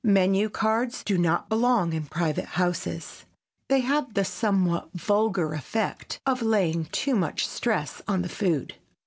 Menu 0.03 0.49
cards 0.49 1.03
do 1.03 1.15
not 1.15 1.47
belong 1.47 1.93
in 1.93 2.07
private 2.07 2.57
houses. 2.57 3.25
They 3.69 3.81
have 3.81 4.15
the 4.15 4.25
somewhat 4.25 4.89
vulgar 4.95 5.53
effect 5.53 6.19
of 6.25 6.41
laying 6.41 6.85
too 6.85 7.13
much 7.13 7.47
stress 7.47 8.01
on 8.07 8.23
the 8.23 8.29
food. 8.29 8.73